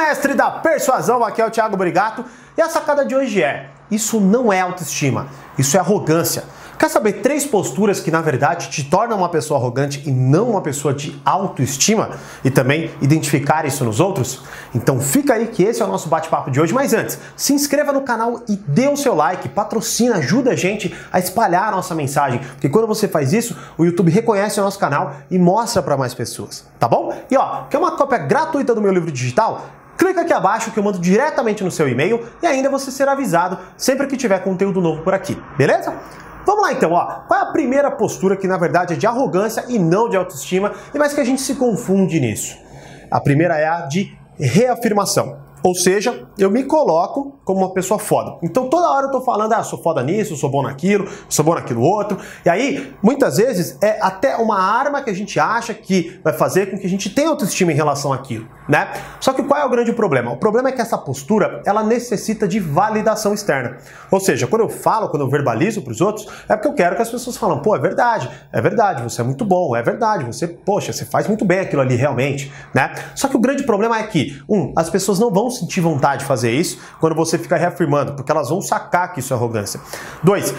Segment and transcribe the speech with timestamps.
[0.00, 2.24] mestre da persuasão, aqui é o Thiago Brigato
[2.56, 5.26] e a sacada de hoje é: isso não é autoestima,
[5.58, 6.44] isso é arrogância.
[6.78, 10.62] Quer saber três posturas que na verdade te tornam uma pessoa arrogante e não uma
[10.62, 12.12] pessoa de autoestima?
[12.42, 14.40] E também identificar isso nos outros?
[14.74, 16.72] Então fica aí que esse é o nosso bate-papo de hoje.
[16.72, 20.96] Mas antes, se inscreva no canal e dê o seu like, patrocina, ajuda a gente
[21.12, 22.40] a espalhar a nossa mensagem.
[22.40, 26.14] Porque quando você faz isso, o YouTube reconhece o nosso canal e mostra para mais
[26.14, 27.12] pessoas, tá bom?
[27.30, 29.79] E ó, quer uma cópia gratuita do meu livro digital?
[30.00, 33.58] Clica aqui abaixo que eu mando diretamente no seu e-mail e ainda você será avisado
[33.76, 35.94] sempre que tiver conteúdo novo por aqui, beleza?
[36.46, 37.04] Vamos lá então, ó.
[37.28, 40.72] Qual é a primeira postura que na verdade é de arrogância e não de autoestima,
[40.94, 42.56] e mais que a gente se confunde nisso?
[43.10, 45.49] A primeira é a de reafirmação.
[45.62, 48.38] Ou seja, eu me coloco como uma pessoa foda.
[48.42, 51.54] Então toda hora eu tô falando, ah, sou foda nisso, sou bom naquilo, sou bom
[51.54, 52.18] naquilo outro.
[52.44, 56.70] E aí, muitas vezes, é até uma arma que a gente acha que vai fazer
[56.70, 58.92] com que a gente tenha autoestima em relação àquilo, né?
[59.20, 60.30] Só que qual é o grande problema?
[60.30, 63.78] O problema é que essa postura, ela necessita de validação externa.
[64.10, 66.96] Ou seja, quando eu falo, quando eu verbalizo para os outros, é porque eu quero
[66.96, 70.24] que as pessoas falem, pô, é verdade, é verdade, você é muito bom, é verdade,
[70.24, 72.94] você, poxa, você faz muito bem aquilo ali realmente, né?
[73.14, 76.26] Só que o grande problema é que, um, as pessoas não vão sentir vontade de
[76.26, 79.80] fazer isso quando você fica reafirmando, porque elas vão sacar que isso é arrogância.
[80.22, 80.54] Dois,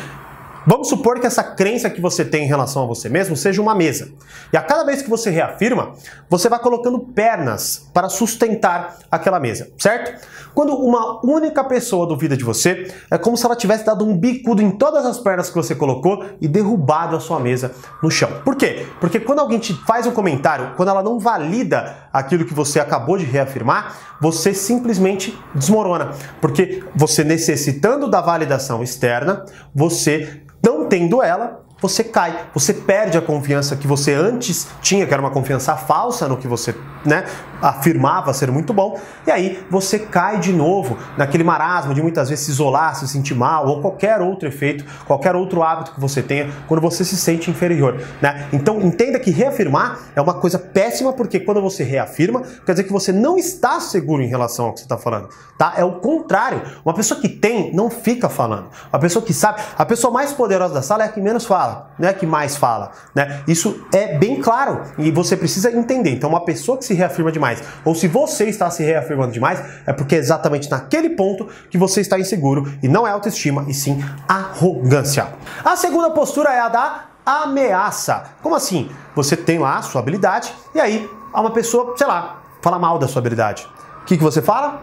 [0.65, 3.73] Vamos supor que essa crença que você tem em relação a você mesmo seja uma
[3.73, 4.11] mesa.
[4.53, 5.93] E a cada vez que você reafirma,
[6.29, 10.21] você vai colocando pernas para sustentar aquela mesa, certo?
[10.53, 14.61] Quando uma única pessoa duvida de você, é como se ela tivesse dado um bicudo
[14.61, 17.71] em todas as pernas que você colocou e derrubado a sua mesa
[18.03, 18.29] no chão.
[18.43, 18.85] Por quê?
[18.99, 23.17] Porque quando alguém te faz um comentário, quando ela não valida aquilo que você acabou
[23.17, 26.11] de reafirmar, você simplesmente desmorona.
[26.39, 33.21] Porque você necessitando da validação externa, você não tendo ela, você cai, você perde a
[33.21, 37.25] confiança que você antes tinha, que era uma confiança falsa no que você né,
[37.61, 42.45] afirmava ser muito bom, e aí você cai de novo naquele marasmo de muitas vezes
[42.45, 46.49] se isolar, se sentir mal, ou qualquer outro efeito, qualquer outro hábito que você tenha
[46.67, 48.01] quando você se sente inferior.
[48.21, 48.47] Né?
[48.51, 52.91] Então entenda que reafirmar é uma coisa péssima, porque quando você reafirma, quer dizer que
[52.91, 55.29] você não está seguro em relação ao que você está falando.
[55.57, 55.73] Tá?
[55.77, 56.61] É o contrário.
[56.83, 58.69] Uma pessoa que tem não fica falando.
[58.91, 61.91] A pessoa que sabe, a pessoa mais poderosa da sala é a que menos fala,
[61.99, 62.91] não é a que mais fala.
[63.13, 63.43] Né?
[63.47, 66.11] Isso é bem claro e você precisa entender.
[66.11, 67.50] Então, uma pessoa que se reafirma demais,
[67.83, 72.01] ou se você está se reafirmando demais, é porque é exatamente naquele ponto que você
[72.01, 75.27] está inseguro e não é autoestima, e sim arrogância.
[75.63, 78.23] A segunda postura é a da ameaça.
[78.41, 78.89] Como assim?
[79.15, 83.07] Você tem lá a sua habilidade e aí uma pessoa, sei lá, fala mal da
[83.07, 83.67] sua habilidade.
[84.01, 84.81] O que, que você fala?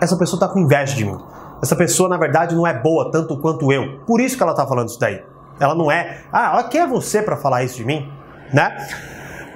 [0.00, 1.18] Essa pessoa está com inveja de mim.
[1.62, 4.00] Essa pessoa, na verdade, não é boa tanto quanto eu.
[4.06, 5.22] Por isso que ela está falando isso daí.
[5.60, 8.10] Ela não é, ah, quem é você para falar isso de mim?
[8.52, 8.76] Né?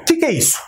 [0.02, 0.58] O que, que é isso?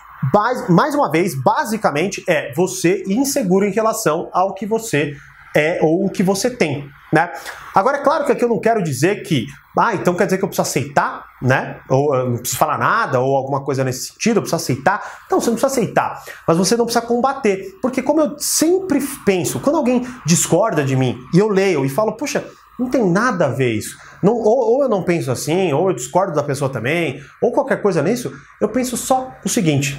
[0.69, 5.17] Mais uma vez, basicamente é você inseguro em relação ao que você
[5.55, 7.31] é ou o que você tem, né?
[7.75, 9.47] Agora é claro que aqui eu não quero dizer que,
[9.77, 11.79] ah, então quer dizer que eu preciso aceitar, né?
[11.89, 15.01] Ou eu não preciso falar nada ou alguma coisa nesse sentido, eu preciso aceitar.
[15.31, 19.61] Não, você não precisa aceitar, mas você não precisa combater, porque como eu sempre penso,
[19.61, 22.45] quando alguém discorda de mim e eu leio e falo, puxa,
[22.79, 23.97] não tem nada a ver isso.
[24.23, 27.81] Não, ou, ou, eu não penso assim, ou eu discordo da pessoa também, ou qualquer
[27.83, 28.33] coisa nisso.
[28.61, 29.99] Eu penso só o seguinte: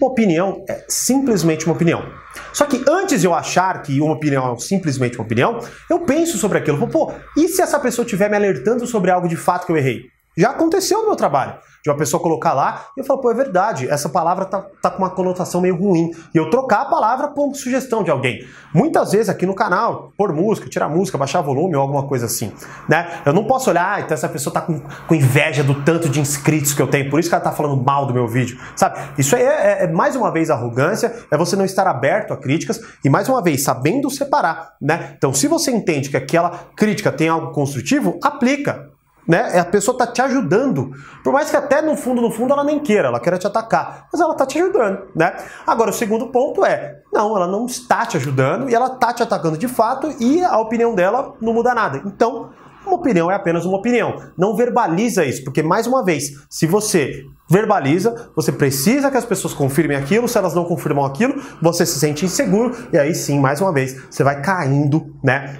[0.00, 2.02] uma opinião é simplesmente uma opinião.
[2.52, 6.36] Só que antes de eu achar que uma opinião é simplesmente uma opinião, eu penso
[6.38, 6.86] sobre aquilo.
[6.88, 10.02] Pô, e se essa pessoa estiver me alertando sobre algo de fato que eu errei?
[10.36, 11.54] Já aconteceu no meu trabalho.
[11.84, 14.90] De uma pessoa colocar lá e eu falo, pô, é verdade, essa palavra tá, tá
[14.90, 16.12] com uma conotação meio ruim.
[16.34, 18.42] E eu trocar a palavra por sugestão de alguém.
[18.72, 22.50] Muitas vezes aqui no canal, pôr música, tirar música, baixar volume ou alguma coisa assim.
[22.88, 23.20] Né?
[23.26, 26.20] Eu não posso olhar, ah, então essa pessoa tá com, com inveja do tanto de
[26.20, 28.58] inscritos que eu tenho, por isso que ela tá falando mal do meu vídeo.
[28.74, 28.98] Sabe?
[29.18, 32.36] Isso aí é, é, é mais uma vez arrogância, é você não estar aberto a
[32.38, 34.72] críticas e mais uma vez, sabendo separar.
[34.80, 35.12] Né?
[35.18, 38.93] Então, se você entende que aquela crítica tem algo construtivo, aplica
[39.26, 39.58] né?
[39.58, 40.92] A pessoa está te ajudando.
[41.22, 44.08] Por mais que até no fundo, no fundo, ela nem queira, ela queira te atacar.
[44.12, 45.34] Mas ela está te ajudando, né?
[45.66, 49.22] Agora, o segundo ponto é, não, ela não está te ajudando e ela está te
[49.22, 52.02] atacando de fato e a opinião dela não muda nada.
[52.04, 52.50] Então,
[52.86, 54.22] uma opinião é apenas uma opinião.
[54.36, 59.54] Não verbaliza isso, porque mais uma vez, se você verbaliza, você precisa que as pessoas
[59.54, 63.60] confirmem aquilo, se elas não confirmam aquilo, você se sente inseguro e aí sim, mais
[63.60, 65.58] uma vez, você vai caindo, né,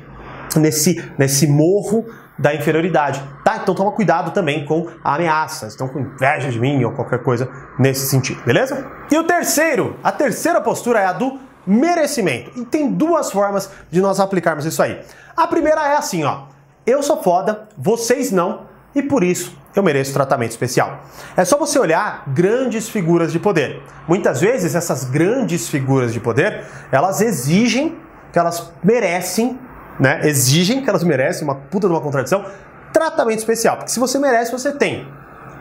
[0.56, 2.04] nesse nesse morro
[2.38, 3.58] da inferioridade, tá?
[3.62, 7.48] Então toma cuidado também com ameaças, estão com inveja de mim ou qualquer coisa
[7.78, 8.86] nesse sentido, beleza?
[9.10, 12.50] E o terceiro, a terceira postura é a do merecimento.
[12.56, 15.00] E tem duas formas de nós aplicarmos isso aí.
[15.36, 16.42] A primeira é assim, ó:
[16.86, 18.62] eu sou foda, vocês não,
[18.94, 21.00] e por isso eu mereço tratamento especial.
[21.36, 23.82] É só você olhar grandes figuras de poder.
[24.06, 27.96] Muitas vezes essas grandes figuras de poder, elas exigem
[28.32, 29.58] que elas merecem,
[29.98, 30.20] né?
[30.24, 32.44] Exigem que elas merecem, uma puta de uma contradição,
[32.92, 33.76] tratamento especial.
[33.76, 35.06] Porque se você merece, você tem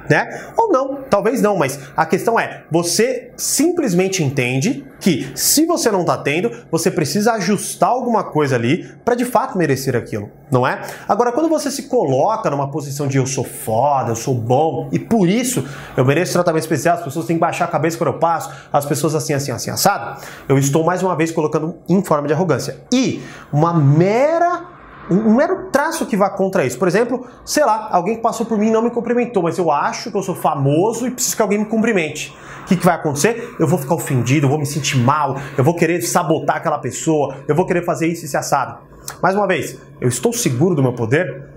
[0.10, 0.52] né?
[0.58, 6.06] Ou não, talvez não, mas a questão é, você simplesmente entende que se você não
[6.06, 10.82] tá tendo, você precisa ajustar alguma coisa ali para de fato merecer aquilo, não é?
[11.08, 15.00] Agora, quando você se coloca numa posição de eu sou foda, eu sou bom e
[15.00, 15.68] por isso
[15.98, 18.86] eu mereço tratamento especial, as pessoas têm que baixar a cabeça quando eu passo, as
[18.86, 22.78] pessoas assim, assim, assim, assado, eu estou mais uma vez colocando em forma de arrogância.
[22.92, 23.22] E
[23.52, 24.73] uma mera
[25.10, 26.80] um mero traço que vá contra isso.
[26.80, 29.70] Por exemplo, sei lá, alguém que passou por mim e não me cumprimentou, mas eu
[29.70, 32.36] acho que eu sou famoso e preciso que alguém me cumprimente.
[32.62, 33.54] O que, que vai acontecer?
[33.60, 37.36] Eu vou ficar ofendido, eu vou me sentir mal, eu vou querer sabotar aquela pessoa,
[37.48, 38.78] eu vou querer fazer isso e se assado.
[39.22, 41.50] Mais uma vez, eu estou seguro do meu poder?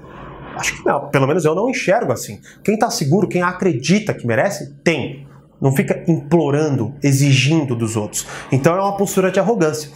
[0.57, 2.41] Acho que não, pelo menos eu não enxergo assim.
[2.65, 5.27] Quem está seguro, quem acredita que merece, tem.
[5.61, 8.27] Não fica implorando, exigindo dos outros.
[8.51, 9.91] Então é uma postura de arrogância.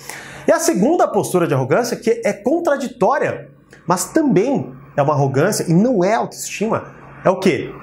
[0.46, 3.50] E a segunda postura de arrogância, que é contraditória,
[3.86, 6.94] mas também é uma arrogância e não é autoestima,
[7.24, 7.74] é o que?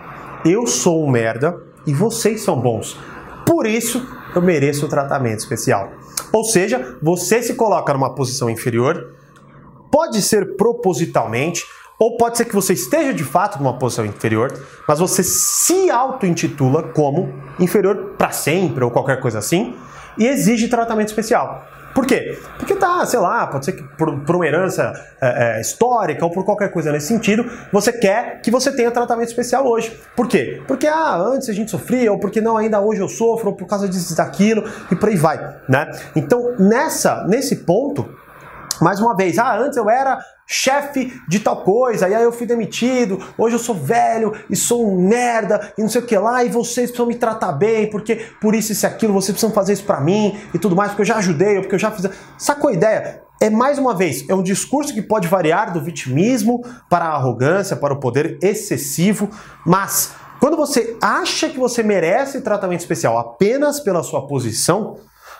[0.46, 2.98] Eu sou um merda e vocês são bons.
[3.46, 4.06] Por isso
[4.36, 5.92] eu mereço um tratamento especial.
[6.32, 9.14] Ou seja, você se coloca numa posição inferior,
[9.92, 11.64] pode ser propositalmente,
[12.00, 14.54] ou pode ser que você esteja de fato numa posição inferior,
[14.88, 19.76] mas você se auto-intitula como inferior para sempre ou qualquer coisa assim
[20.18, 21.68] e exige tratamento especial.
[21.98, 22.38] Por quê?
[22.60, 26.30] Porque tá, sei lá, pode ser que por, por uma herança é, é, histórica ou
[26.30, 30.00] por qualquer coisa nesse sentido, você quer que você tenha tratamento especial hoje.
[30.16, 30.62] Por quê?
[30.68, 33.66] Porque ah, antes a gente sofria, ou porque não, ainda hoje eu sofro, ou por
[33.66, 35.90] causa disso, daquilo, e por aí vai, né?
[36.16, 38.08] Então, nessa, nesse ponto,
[38.82, 42.48] mais uma vez, ah, antes eu era chefe de tal coisa, e aí eu fui
[42.48, 46.44] demitido, hoje eu sou velho e sou um merda e não sei o que lá,
[46.44, 49.84] e vocês precisam me tratar bem, porque por isso e aquilo, vocês precisam fazer isso
[49.84, 52.10] para mim e tudo mais, porque eu já ajudei, porque eu já fiz.
[52.38, 53.24] Sacou a ideia?
[53.40, 57.76] É mais uma vez, é um discurso que pode variar do vitimismo para a arrogância,
[57.76, 59.30] para o poder excessivo,
[59.66, 64.98] mas quando você acha que você merece tratamento especial apenas pela sua posição,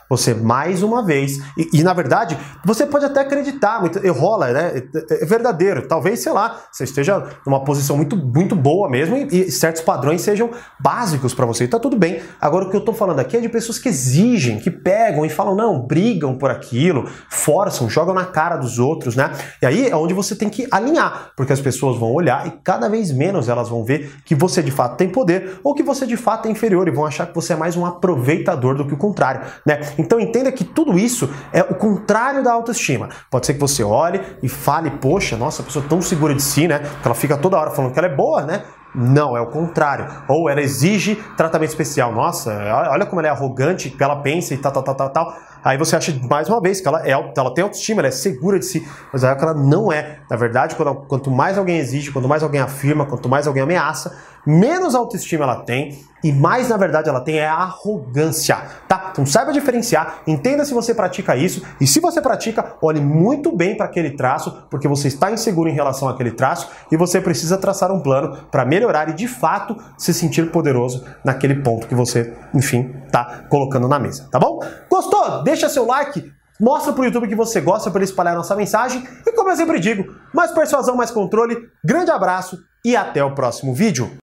[0.10, 4.84] você mais uma vez, e, e, na verdade, você pode até acreditar, muito, rola, né?
[5.10, 5.88] É, é verdadeiro.
[5.88, 10.22] Talvez, sei lá, você esteja numa posição muito, muito boa mesmo e, e certos padrões
[10.22, 10.50] sejam
[10.80, 11.68] básicos para você.
[11.68, 12.22] Tá tudo bem.
[12.40, 15.30] Agora, o que eu tô falando aqui é de pessoas que exigem, que pegam e
[15.30, 19.32] falam, não, brigam por aquilo, forçam, jogam na cara dos outros, né?
[19.62, 22.88] E aí é onde você tem que alinhar, porque as pessoas vão olhar e cada
[22.88, 26.18] vez menos elas vão ver que você de fato tem poder ou que você de
[26.18, 28.98] fato é inferior e vão achar que você é mais um aproveitador do que o
[28.98, 29.80] contrário, né?
[29.98, 33.10] Então entenda que tudo isso é o contrário da autoestima.
[33.30, 36.68] Pode ser que você olhe e fale, poxa, nossa, a pessoa tão segura de si,
[36.68, 36.80] né?
[36.80, 38.64] Que ela fica toda hora falando que ela é boa, né?
[38.96, 40.08] Não, é o contrário.
[40.28, 42.12] Ou ela exige tratamento especial.
[42.12, 42.52] Nossa,
[42.90, 45.38] olha como ela é arrogante, que ela pensa e tal, tal, tal, tal, tal.
[45.64, 48.60] Aí você acha mais uma vez que ela, é, ela tem autoestima, ela é segura
[48.60, 50.20] de si, mas que ela não é.
[50.30, 54.16] Na verdade, quando, quanto mais alguém exige, quanto mais alguém afirma, quanto mais alguém ameaça,
[54.46, 58.58] menos autoestima ela tem e mais, na verdade, ela tem é arrogância,
[58.88, 59.10] tá?
[59.12, 63.78] Então saiba diferenciar, entenda se você pratica isso e se você pratica, olhe muito bem
[63.78, 67.92] para aquele traço, porque você está inseguro em relação àquele traço e você precisa traçar
[67.92, 72.96] um plano para melhorar e de fato se sentir poderoso naquele ponto que você, enfim,
[73.12, 74.60] tá colocando na mesa, tá bom?
[74.98, 75.44] Gostou?
[75.44, 79.08] Deixa seu like, Mostra pro YouTube que você gosta para espalhar nossa mensagem.
[79.28, 81.70] E como eu sempre digo, mais persuasão, mais controle.
[81.86, 84.10] Grande abraço e até o próximo vídeo.